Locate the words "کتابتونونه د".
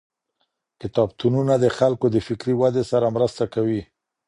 0.81-1.65